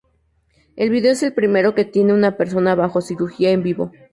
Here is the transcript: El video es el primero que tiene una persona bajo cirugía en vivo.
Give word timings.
El 0.75 0.89
video 0.89 1.11
es 1.11 1.21
el 1.21 1.31
primero 1.35 1.75
que 1.75 1.85
tiene 1.85 2.11
una 2.11 2.35
persona 2.35 2.73
bajo 2.73 3.01
cirugía 3.01 3.51
en 3.51 3.61
vivo. 3.61 3.91